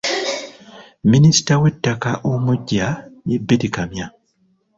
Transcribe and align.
Minisita 1.11 1.53
w'ettaka 1.61 2.11
omuggya 2.31 2.87
ye 3.29 3.37
Beti 3.47 3.69
Kamya. 3.75 4.07